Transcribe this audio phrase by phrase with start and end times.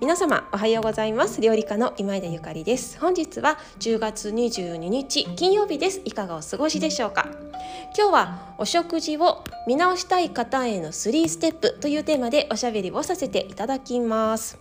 [0.00, 1.40] 皆様おはようございます。
[1.40, 2.98] 料理家の今井田ゆかりです。
[2.98, 6.00] 本日は10月22日金曜日です。
[6.04, 7.28] いかがお過ごしでしょうか？
[7.96, 14.58] 今日はお食事を見直したい方への3ステップというテーマでおしゃべりをさせていただきます。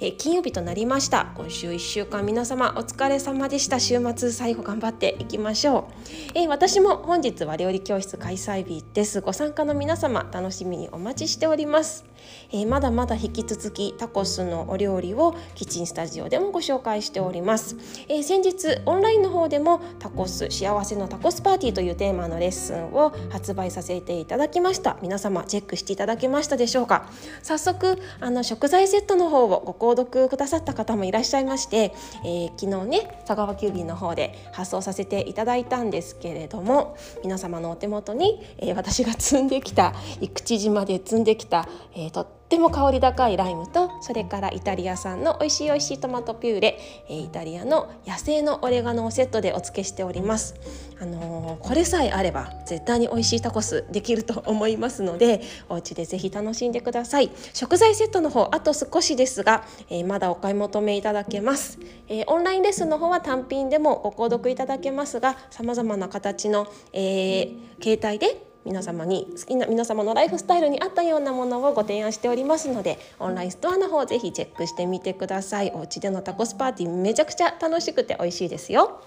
[0.00, 1.32] えー、金曜日となりました。
[1.36, 3.80] 今週1週間皆様お疲れ様でした。
[3.80, 5.88] 週末最後頑張っていきましょ
[6.34, 9.20] う、えー、私も本日は料理教室開催日です。
[9.20, 12.04] ご参加の皆様楽しみにお待ちしております、
[12.50, 17.76] えー、まだまだ引き続きタコスのお料理をキッチンスタジオでもご紹介しております、
[18.08, 24.96] え先日オンラインの方でもタコス幸せのタコスパーティーというテーマのレッスンを発売させていただきました。
[25.02, 27.08] 皆様チェックしていただけましたでしょうか？
[27.42, 31.92] 早速あの食材セットの方をご購読くださった方もいらっしゃいまして、
[32.24, 50.54] えー、昨日ね佐川急便の方で発送させていただいたんですけれども皆様のお手元に、えー、私が積んできた生口島で積んできた、えー、とっても香り高いライムとそれからイタリア産の美味しい美味しいトマトピューレイタリアの野生のオレガノをセットでお付けしております。
[51.00, 57.30] あのー、これさえあれば絶対に美味しいタコスできると思いますのでお家でぜひ楽しんでください。
[57.54, 67.48] 食材セットの方あと少しですが、えー、まだお買い求めいただけます、えー、オンラインレッスンの方は単品でもご購読いただけますが様々な形の、え
[67.80, 75.72] 携帯で皆様に好きな皆様のライフスタイルに合ったようなものをご提案しておりますのでオンラインストアの方ぜひチェックしてみてください。
[75.74, 79.02] お家でのタコスパーティーめちゃくちゃ楽しくて美味しいですよ。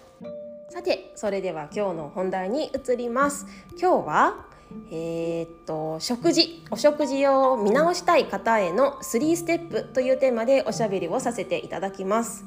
[0.70, 3.45] さてそれでは今日の本題に移ります。
[3.80, 4.45] 今日は
[4.92, 6.64] えー、っと食事。
[6.72, 12.43] お食事を見直したい方への3ステップというテーマでおしゃべりをさせていただきます。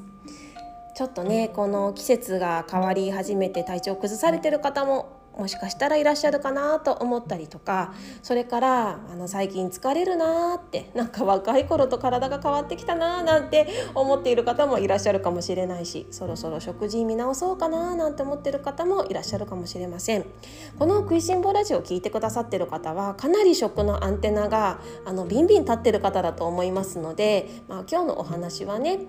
[0.95, 20.25] ちょっとねこの季節が変わり始めて体調を崩されてる方ももしかしたらいらっしゃるかなと思ったりとかそれからあの最近疲れるなーってなんか若い頃と体が変わってきたなーなんて思っている方もいらっしゃるかもしれないしそろそろ食事見直そうかなーなんて思ってる方もいらっしゃるかもしれません。
[20.77, 28.99] この食いしん坊ラジオを聞いてくださってる方はかなり食のアンテナがあのビンビン立ってる方だと思いますので、まあ、今日のお話はね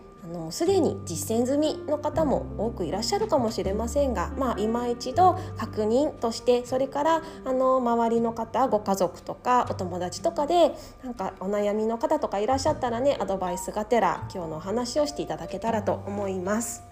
[0.51, 16.83] すでに実践済みの方も多くいらっしゃるかもしれませんが、まあ、今一度確認としてそれからあの周りの方ご家族とかお友達とかでなんかお悩みの方とかいらっしゃったらねアドバイスがてら今日のお話をしていただけたらと思います。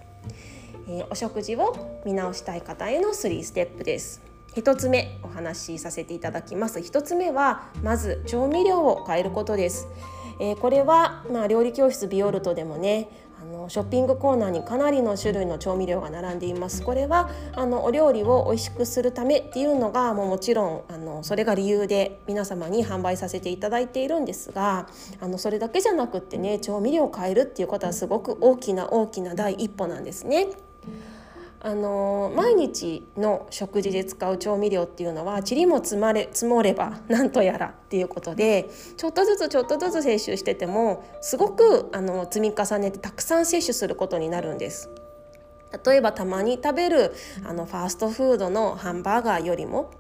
[0.89, 4.23] えー、お食事を見直したい方への3ステップです。
[4.55, 9.87] 1つ目お話しさせていただきます1つ目はまず調味料を変えることです
[10.41, 13.09] えー、これは、まあ、料理教室ビオルトでもね
[13.41, 24.89] あのショッピングコーナーにかなりの種類の調味料が並んでいますこれはあのお料理を美味しくするためっていうのがもうもちろんあのそれが理由で皆様に販売させていただいているんですが
[25.21, 30.49] あのそれだけじゃなくってね調味料を変えるっていうことはすごく大きな大きな第一歩なんですね。
[31.61, 44.89] あの毎日の食事で使う調味料っていうのは塵も積まれ積もればなんとやらっていうことでちょっとずつちょっとずつ摂取しててもすごくあの積み重ねてたくさん摂取することになるんです。
[45.85, 47.13] 例えばたまに食べる
[47.45, 49.91] あのファーストフードのハンバーガーよりも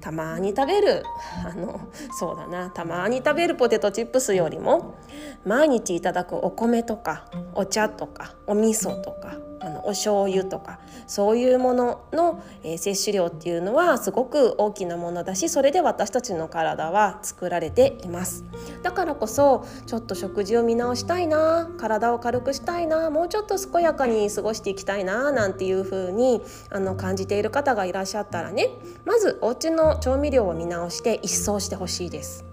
[0.00, 1.04] たまに食べる
[1.44, 1.88] あの
[2.18, 4.98] そうだなたまに食べるポテトチップスよりも
[5.44, 18.44] 毎日いただくお米とかお茶とかお味噌とかあのお醤油とかそういうものの、えー、摂取量っていうのはすごく大きなものだしそれで私たちの体は作られています。
[18.82, 28.68] だからこそちょっと食事を見直したいな体を軽くしたいなもうちょっと健やかに過ごしていきたいななんていう風にあに感じている方がいらっしゃったらね
[29.04, 32.44] まずお家の調味料を見直して一掃してほしいです。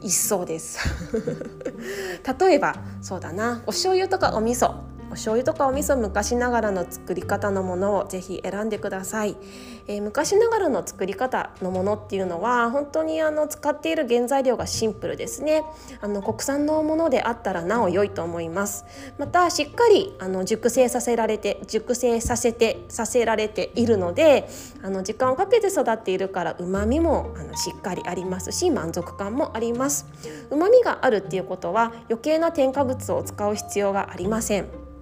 [0.00, 0.78] 一層です。
[2.38, 4.95] 例えばそうだなお醤油とかお味噌。
[5.08, 9.36] お醤油とかお味噌昔ながらの作り方のものをぜひ選んでください、
[9.86, 15.64] えー、昔ながらの作り方のものっていうのは本当にあの使っている原材料がシンプルですね。
[16.00, 18.84] あの国産のものであったらなお良いと思います。
[19.18, 24.48] またしっかりあの熟成させられて熟成させてさせられているので
[24.82, 30.06] あの時間をかけて育っているから旨味もあのしっかりありますし満足感もあります。
[30.50, 34.95] 旨味があるっていうことは余計な添加物を使う必要がありません。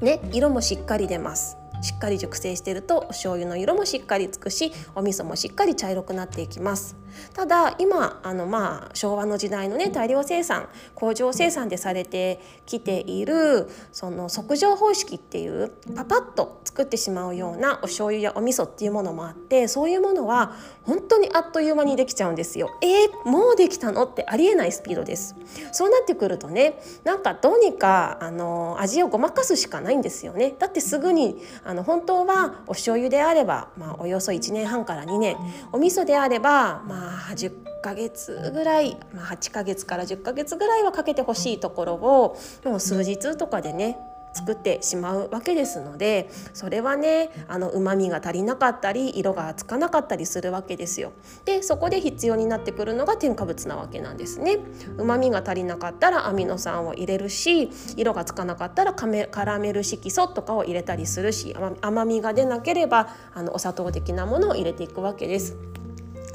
[0.00, 1.55] ね、色もしっかり出ます。
[1.82, 6.96] しっかり熟成しているとお醤油の色もしっかりつくしお味噌もしっかり茶色くなっていきます
[7.34, 22.70] ただ今あのまあ昭和の時代のね大量生産工場生産でされてきているその即上方式っていうパパッと作ってしまうようなお醤油やお味噌っていうものもあってそういうものは本当にあっという間にできちゃうんですよ。
[22.82, 25.34] えー、もうできたのってありえないスピードです。
[25.72, 30.54] そうなってくるとねなんかどうにかあの味をごまかすしかないんですよね。
[30.58, 35.36] だってすぐにあの本当はお醤油であれば、まあ、およそ1年半から2年
[35.72, 43.98] お味噌であれば、まあ、10ヶ月ぐらい、まあ、8ヶ月から10ヶ月ぐらいはかけてほしいところをもう数日とかでね
[44.36, 51.12] 作ってしまうわけですのでそれはねあの旨味が足りなかったり色がつかなかったりするわけですよ。
[51.44, 54.58] でそこで必要になってくるのが添加物なわけなんですね。
[54.98, 65.56] 旨味が足りなかったらアミノ酸を入れるし色がつかなかったらカメカラメル色素とかを入れたりするし甘みが出なければあのお砂糖的なものを入れていくわけです。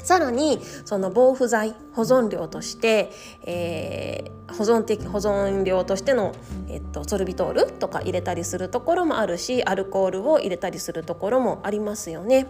[0.02, 3.12] さらにその防腐剤保存料として、
[3.44, 6.32] えー、保存的保存料としての、
[6.68, 12.46] えっと、ソルビトールとか入れたりするところもあるしアルコールを入れたりするところもありますよね。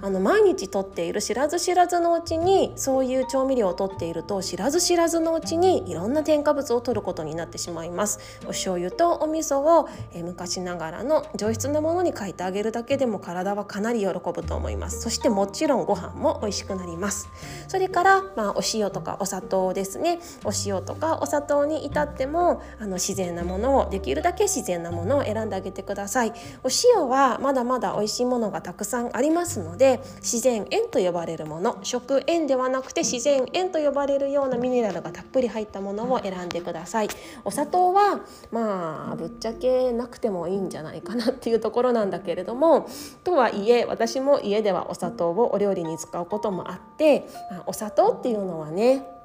[0.00, 8.18] あの毎日とっている知らず知らずのうちにそういう調味料をとっていると知らず知らずのうちにいろんな添加物を取ることになってしまいます。
[8.44, 15.00] お醤油とお味噌を、えー、昔ながらの上質なものに変えてあげるだけでも体はかなり喜ぶと思います。
[15.00, 17.28] そしてもちろんご飯も美味しくなります。
[17.68, 26.32] それから、まあ、お塩とかお砂糖ですねお塩とかお砂糖に至ってもあの自然なものをできるだけ自然なものを選んであげてください。
[26.62, 37.08] お塩はまだまだ美味しいものがたくさんありますので自然塩と呼ばれるもの食塩ではなくて自然塩と呼ばれるようなミネラルがたっぷり入ったものを選んでください。
[37.44, 38.20] お砂糖は
[38.50, 42.88] まあぶっちゃけなくてもいいんじゃないかなっていうところなんだけれども
[43.24, 49.21] とはいえ私も家ではお砂糖をお料理に使うこともあってあ、お砂糖っていうのはね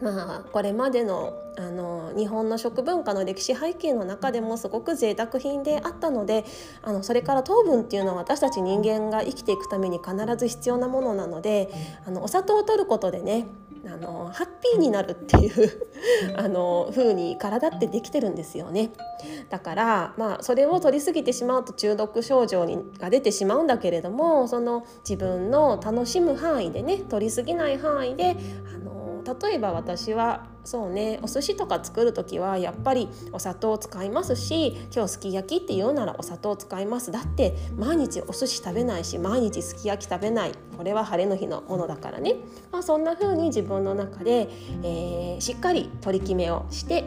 [0.00, 6.44] まあ、これまでのあの日本の食文化の歴史背景の中でもすごく贅沢品であったので
[6.80, 11.68] あのそれから糖分っていうのは私たち人間が生きていくために必ず必要なものなので
[12.06, 13.46] あのお砂糖を取ることでね
[13.86, 15.86] あのハッピーになるっていう
[16.36, 18.90] あの風に体ってできてるんですよね。
[19.48, 28.36] だからまあそれを取りすぎてしまうと中毒症状にが出てしまうんだけれどもその自分の楽しむ範囲でね取りすぎない範囲で
[28.74, 28.89] あの
[29.24, 37.10] 例えば私はそうねお寿司とか作る時はやっぱりお砂糖を使いますし今日すき焼きって言うならお砂糖を使います。
[37.10, 40.52] だって毎日お寿司食べないし毎日すき焼き食べない。
[40.76, 42.36] これは晴れの日のものだからね、
[42.72, 44.48] まあ、そんな風に自分の中で、
[44.82, 47.04] えー、しっかり取り決めをして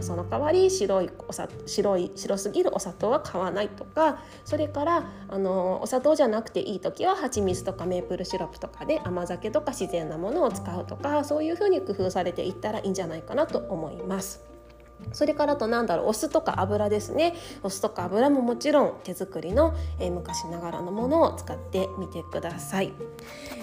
[0.00, 14.57] その代わり白いおさ白い白すぎるお砂糖は買わないとかそれからあのお砂糖じゃなくていい時は蜂蜜とかメープルシロップとかで甘酒とか自然なものを使うとかそういうふうに工夫されていったらいいんじゃないかなと思います。
[15.12, 17.34] それからとなんだろうお酢とか油ですね。
[17.62, 22.92] お酢とか油ももちろん手作りの、え、昔ながらのものを使ってみてください、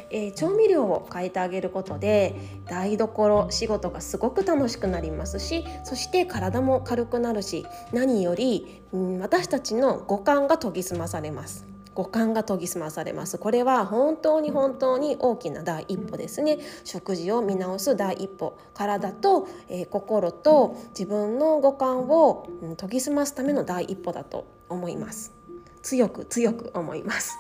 [0.09, 2.35] えー、調味料を変えてあげることで
[2.65, 11.74] 台所仕事がすごく楽しくなりますしそして体も軽くなるし何より、うん、私たちの五感が研ぎ澄まされます。
[11.95, 13.37] 五感が研ぎ澄まされます。
[13.37, 16.59] これは本当に本当に大きな第一歩ですね。
[16.83, 18.57] 食事を見直す第一歩。
[18.73, 25.33] 体と、えー、心と自分の五感を、うん、研ぎ澄ますための第一歩だと思います。
[25.81, 27.37] 強く強く思います。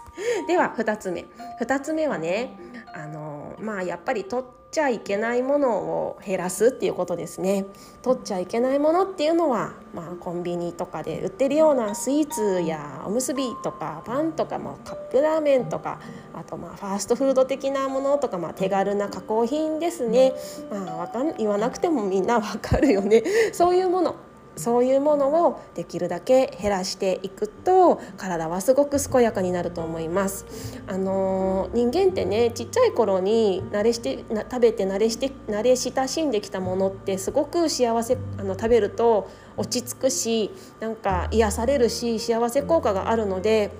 [0.47, 1.25] では2つ目。
[1.61, 2.57] 2つ目はね
[2.93, 4.45] あのまあやっぱりとっ
[4.75, 7.65] ちゃいけないものを減らすっていうことですね。
[8.01, 16.01] 取っちゃいけないものっていうのは、まあ、コンビニとかで売ってるようなスイーツやおむすびとかパンとか、まあ、カップラーメンとか
[16.33, 20.33] あとまあファーストフード的なものとか、まあ、手軽な加工品ですね、
[20.69, 23.23] まあ、わかん言わなくてもみんなわかるよね。
[23.53, 24.15] そういうもの。
[24.55, 30.45] そういうものをできるだけ減らしていくと体はすごく健やかになると思います。
[30.87, 43.71] あの人間ってねちっちゃい頃に慣れしてな食べて慣れして慣れ親しんできたものってすごく幸せあの食べると落ち着くしなんか癒されるし幸せ効果があるので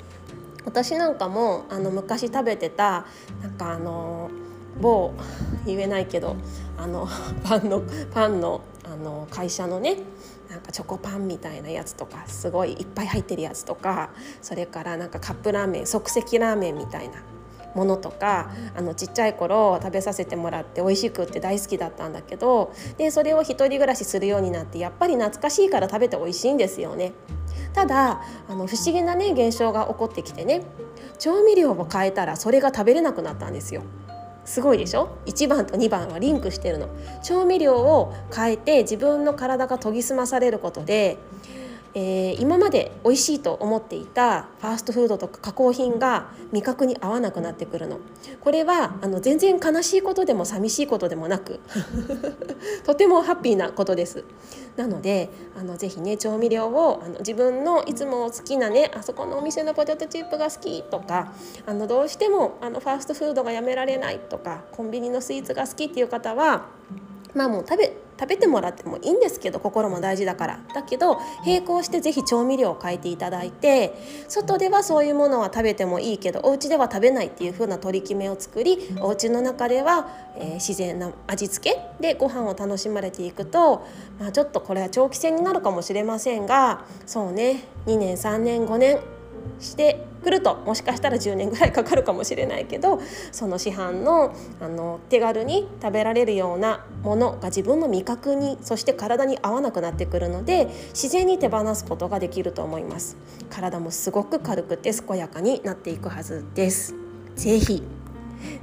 [0.66, 3.06] 私なんかもあの昔食べてた
[3.42, 4.30] なんかあの
[4.82, 5.14] 某
[5.66, 6.36] 言えないけど
[6.78, 7.08] あの
[7.44, 9.98] パンのパンのあの会社のね
[10.56, 17.16] なんかチョコパンみたいなやつとかすごいいっぱい入ってるやつとかそれからなんかカップラーメン即席ラーメンみたいな
[17.76, 27.12] ものとかあのちっちゃい頃食べさせてもらって美味しくって大好きだったんだけどでそれを一人暮らしするようになってやっぱり懐かしいから食べて美味しいんですよね。
[27.74, 30.62] ただあの不思議なね現象が起こってきてね
[31.20, 33.84] 調味料を変えたらそれが食べれなくなったんですよ。
[34.46, 36.88] すごいでしょ？1番と2番はリンクしてるの。
[37.24, 41.18] 調味料を変えて自分の体が研ぎ澄まされることで
[41.98, 48.00] えー、今まで美味しいと思っていたファーストフードとか加工品が味覚に合わなくなってくるの。
[48.42, 51.62] これはあの全然悲しいことでも寂しいことでもなく
[52.86, 54.26] とてもハッピーなことです。
[54.76, 61.32] なのであのぜひね調味料をあの自分のいつも好きなねあそこのお店のポテトチップが好きとか
[61.66, 66.66] あのどうしてもあのファーストフードがやめられないとかコンビニのスイーツが好きっていう方は
[67.36, 70.60] まあもう食べ食べてもらってもいいんですけど心も大事だから。
[70.74, 73.94] だけど並行して是非調味料を変えていただいて
[74.28, 83.86] 外ではそういうものは食べてもいいけどお家では食べないっていう風な取り決めを作りお家の中では、えー、自然な味付けでご飯を楽しまれていくと、
[84.20, 89.00] まあ、ちょっとこれは長期戦になるかもしれませんがそうね2年3年5年
[89.60, 93.00] してくるともしかしたら10年ぐらいかかるかもしれないけど
[93.32, 103.18] その市販のあの手軽に食べられるようなものが自分の味覚にそして体に合わなくなってくるので自然に手放すことができると思います。
[103.50, 106.96] 体もすごく軽くて健やかになっていくはずです。
[107.36, 107.84] ぜひ。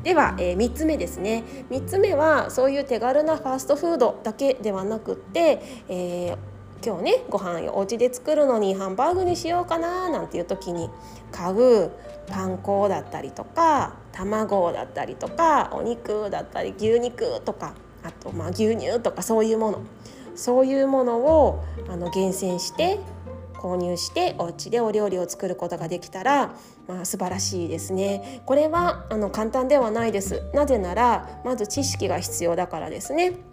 [0.03, 1.45] では、えー、3つ目ですね。
[1.71, 6.52] 3つ目はそういう手軽なファーストフードだけではなくって、えー
[6.85, 10.91] 今日ねご飯お家で作るのにハンバーグにしようかななんていう時に
[11.31, 11.91] 買う
[12.29, 19.83] パン粉だったりとか卵だったりとかお肉だったり牛肉とかあとまあ牛乳とかそういうもの。
[20.35, 23.01] そういうものをあの厳選して
[23.55, 26.55] 購入してお家でお料理を作ることができたら、
[26.89, 28.43] まあ、素晴らしいですね。
[28.45, 30.43] これはあの簡単ではないです。
[30.53, 33.52] なぜならまず知識が必要だからですね。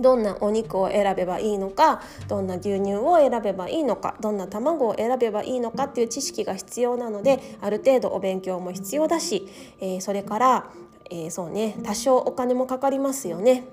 [0.00, 9.48] どんなお肉を選べばいいのかどんな牛乳を選べばいいのかどんな卵を選べばいいのかっていう知識が必要なのである程度お勉強も必要だし、
[9.80, 10.70] えー、それから、
[11.10, 13.64] えー、そうね多少お金もかかりますよね。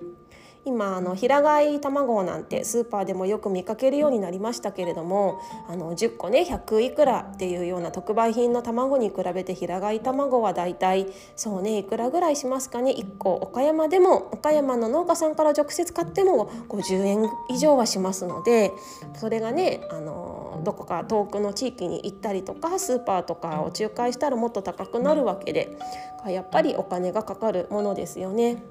[0.65, 18.71] 今あの平飼い卵なんてスーパーでもよく見かけるようになりましたけれどもあの10個ね100いくらっていうような特売品の卵に比べて平飼い卵はだいたいそうねいくらぐらいしますかね？1個岡山でも岡山の農家さんから直接買っても50円以上はしますので
[19.15, 25.77] それがねあのどこか遠くの地域に行ったりとかスーパーとかを仲介したらもっと高くなるわけで
[26.27, 28.63] やっぱりお金がかかるものですよね。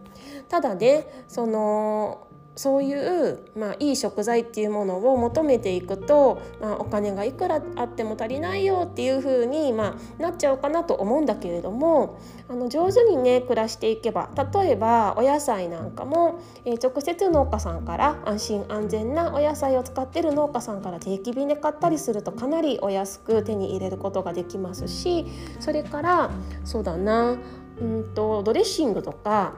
[0.48, 25.26] ただねそのそういう、まあ、いい食材っていうものを求めていくと、まあ、お金がいくらあっても足りないよっていう風に、まあ、なっちゃうかなと思うんだけれどもあの上手にね暮らしていけば例えばお野菜なんかも、えー、直接農家さんから安心安全なお野菜を使ってる農家さんから定期便で買ったりするとかなりお安く手に入れることができますし
[25.58, 26.30] それから
[26.64, 27.36] そうだな
[27.80, 29.54] うんとドレッシングとか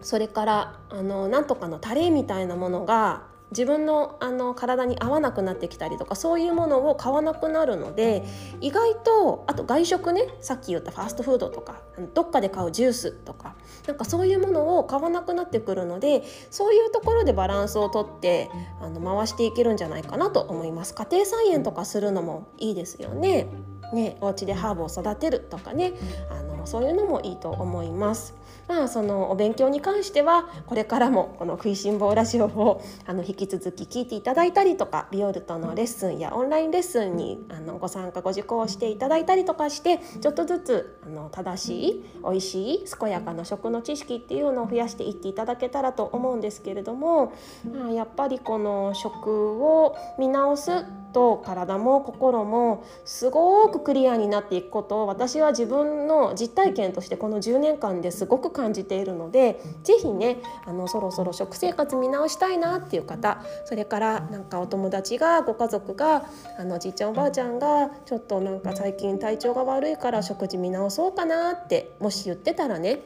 [0.00, 8.24] それからあのなんとかのタレみたいなものが自分のあの体に合わなくなってきたりとかそういうものを買わなくなるので
[8.60, 11.80] 意外とあと外食ねさっき言ったファーストフードとか
[12.14, 13.54] どっかで買うジュースとか
[13.86, 18.50] なんかそういうものを買わなくなってくるのでそういうところでバランスをとって
[18.80, 20.94] あの回していけるんじゃないかなと思います。
[20.94, 23.46] 家庭菜園とかするのもいいですよね。
[23.92, 25.92] ね、お家でハーブを育てるとかね
[26.28, 28.34] あのそういうのもいいと思います。
[28.68, 47.32] まあ、そのお勉強に関してはこれからもこの「食いしん坊ラジオを」あの引き続き聞いていただいたりとかビオルトのレッスンやオンラインレッスンにあのご参加ご受講していただいたりとかしてちょっとずつあの正しい美味しい健やかな食の知識っていうのを増やしていっていただけたらと思うんですけれども、
[47.72, 50.84] まあ、やっぱりこの食を見直す
[51.16, 66.24] と体も心もすごくクリアになっていくことを私は自分の実体験としてこの10年間ですごく感じているので是非ねあのそろそろ食生活見直したいなっていう方それからなんかお友達がご家族が
[66.58, 73.02] あのじいちゃんおばあちゃんがちょっとなんか最近体調が悪いから食事見直そうかなってもし言ってたらね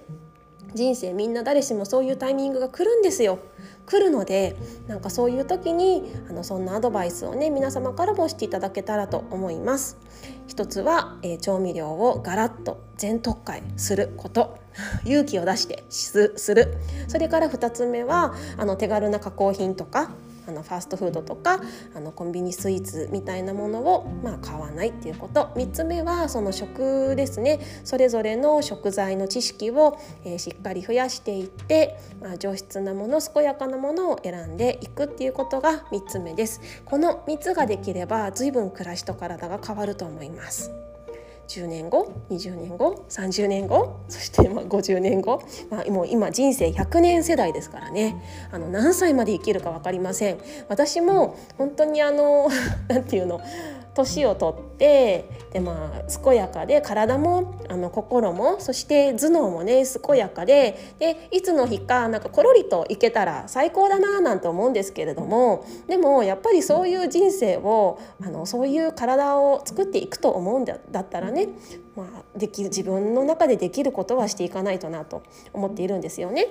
[0.74, 3.40] 人生みんな誰しもそういうタイミングが来るんですよ。
[3.86, 9.98] 来るのでなんかそういう時にあのそんなアドバイスをね皆様からもしていただけたらと思います
[10.50, 14.58] 一つは、えー、調味料をガラッと全特化すること。
[15.06, 16.18] 勇気を出してす
[16.52, 16.76] る。
[17.06, 20.10] それから2つ目はあの手軽な加工品とか
[20.50, 21.60] あのファーストフードとか
[21.94, 36.60] あのコンビニスイーツみたいなものを、まあ、買わないっていうこと3つ目はその食ですねそれぞれの食材の知識を、え、しっかり増やしていって、まあ、上質なもの健やかなものを選んでいくっていうことが3つ目です。
[36.84, 40.89] この3つができれば随分暮らしと体が変わると思います。
[41.50, 48.22] 10年後20年後30年後そしてまあ50年後、まあ、もう今人生100年世代ですからね。
[48.52, 50.38] あの何歳まで生きるか分かりません。
[50.68, 52.48] 私も本当にあの
[52.86, 53.40] 何て言うの
[54.00, 71.48] 年をとってで、まあ、健やかで体もあの心もそして頭脳もね健やかででいつの日かなんかコロリといけたら最高だななんて思うんですけれどもでもやっぱりそういう人生をあのそういう体を作っていくと思うんだったらね、
[71.96, 76.48] まあ、できる自分の中でできることはしていかないとなと思っているんですよね。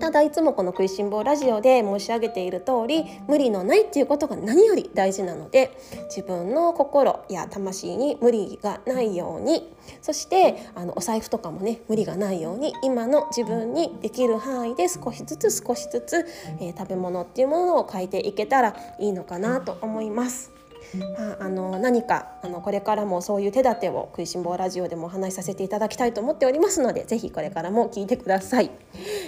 [0.00, 5.76] ただいつもこの食いしん坊ラジオで申し上げている通り無理のないっていうことが何より大事なので
[6.08, 9.72] 自分の心や魂に無理がないように
[10.02, 16.26] そしてあのお財布とかもね無理がないように今の自分にできる範囲で少しずつ少しずつ、
[16.60, 20.63] えー、食べ物っていうものを変えていけたらいいのかなと思います。
[20.94, 28.70] まあ、あの何かあのこれからもそういう手立てを食いしん坊ラジオでもお話しさせていただきたいと思っておりますのでぜひこれからも聞いてください。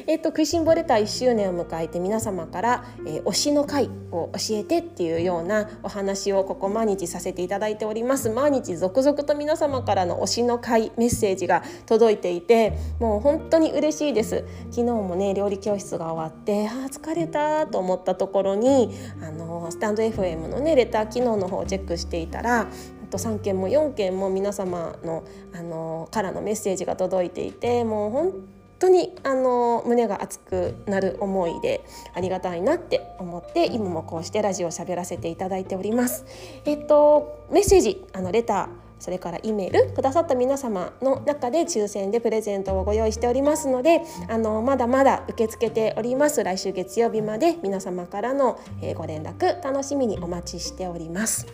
[0.07, 18.91] えっ、と食いしん坊レター1周年を迎えて皆様から、えー、推しの会を教えてっていうようなお話をここ毎日させていただいております毎日続々と皆様からの推しの会メッセージが届いていてもう本当に嬉しいです昨日もね料理教室が終わってあ疲れたと思ったところに
[19.23, 22.69] あのスタンド FM のねレター機能の方をチェックしていたら
[23.11, 28.33] と3件も4件も皆様のあのからのメッセージが届いていてもう本
[28.79, 31.83] 当にあの胸が熱くなる思いで
[32.15, 36.25] ありがたいなって思って今もこうしてラジオを喋らせていただいております。
[36.65, 48.59] えっとメッセージあのレターそれからイメールくださった皆様の中で抽選でプレゼントをご用意しておりますのであのまだまだ受け付けております来週月曜日まで皆様からの
[48.95, 51.47] ご連絡楽しみにお待ちしております。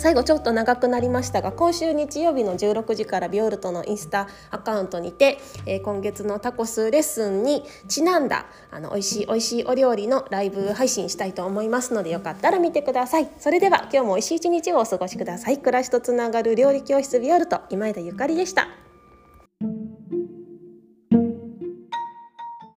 [0.00, 13.30] 最後ちょっと長くなりましたが今週日曜日の16時からビオルトのインスタアカウントにて、えー、今月のタコスレッスンにちなんだあの美味しい美味しいお料理のライブ配信したいと思いますのでよかったら見てください。
[13.38, 15.58] それでは今日も美味しい一日をお過ごしください。
[15.58, 18.89] 暮らしとつながる料理教室ビオルト今枝ゆかりでした。